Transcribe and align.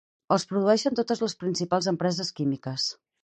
Els 0.35 0.45
produeixen 0.51 0.95
totes 0.99 1.21
les 1.25 1.37
principals 1.45 1.91
empreses 1.93 2.35
químiques. 2.41 2.89